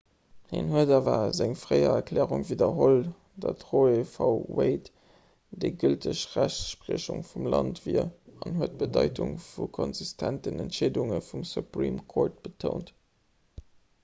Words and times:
hien 0.51 0.69
huet 0.75 0.91
awer 0.95 1.25
seng 1.39 1.51
fréier 1.63 1.89
erklärung 1.95 2.45
widderholl 2.51 3.01
datt 3.43 3.65
roe 3.73 3.97
v 4.13 4.29
wade 4.59 5.61
déi 5.65 5.69
gülteg 5.83 6.23
rechtspriechung 6.39 7.21
vum 7.33 7.49
land 7.55 7.81
wier 7.87 8.05
an 8.47 8.57
huet 8.61 8.75
d'bedeitung 8.79 9.35
vu 9.49 9.67
konsistenten 9.79 10.63
entscheedunge 10.65 11.21
vum 11.29 11.45
supreme 11.51 12.05
court 12.15 12.41
betount 12.49 12.91